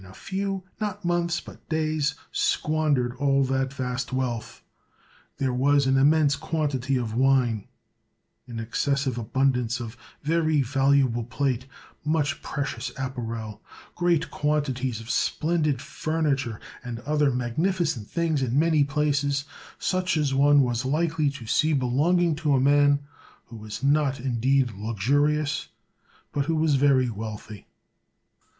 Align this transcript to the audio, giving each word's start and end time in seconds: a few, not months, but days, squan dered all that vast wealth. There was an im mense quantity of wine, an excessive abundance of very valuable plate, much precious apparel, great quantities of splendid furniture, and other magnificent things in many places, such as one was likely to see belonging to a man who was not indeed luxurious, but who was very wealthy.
a 0.03 0.13
few, 0.15 0.63
not 0.79 1.05
months, 1.05 1.39
but 1.39 1.69
days, 1.69 2.15
squan 2.33 2.97
dered 2.97 3.15
all 3.21 3.43
that 3.43 3.71
vast 3.71 4.11
wealth. 4.11 4.63
There 5.37 5.53
was 5.53 5.85
an 5.85 5.95
im 5.95 6.09
mense 6.09 6.35
quantity 6.35 6.97
of 6.97 7.13
wine, 7.13 7.67
an 8.47 8.57
excessive 8.57 9.19
abundance 9.19 9.79
of 9.79 9.95
very 10.23 10.63
valuable 10.63 11.23
plate, 11.23 11.67
much 12.03 12.41
precious 12.41 12.89
apparel, 12.97 13.61
great 13.93 14.31
quantities 14.31 14.99
of 14.99 15.11
splendid 15.11 15.79
furniture, 15.79 16.59
and 16.83 16.99
other 17.01 17.29
magnificent 17.29 18.07
things 18.07 18.41
in 18.41 18.57
many 18.57 18.83
places, 18.83 19.45
such 19.77 20.17
as 20.17 20.33
one 20.33 20.61
was 20.63 20.83
likely 20.83 21.29
to 21.29 21.45
see 21.45 21.73
belonging 21.73 22.33
to 22.37 22.55
a 22.55 22.59
man 22.59 23.01
who 23.45 23.55
was 23.55 23.83
not 23.83 24.19
indeed 24.19 24.71
luxurious, 24.71 25.67
but 26.31 26.45
who 26.45 26.55
was 26.55 26.73
very 26.73 27.07
wealthy. 27.11 27.67